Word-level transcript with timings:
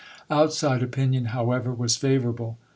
Outside 0.31 0.81
opinion, 0.81 1.25
however, 1.25 1.71
was 1.71 1.95
favourable. 1.95 2.57